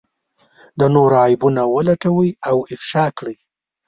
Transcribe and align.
د 0.79 0.81
نورو 0.95 1.15
عيبونه 1.23 1.61
ولټوي 1.75 2.29
او 2.49 2.57
افشا 2.73 3.05
کړي. 3.17 3.35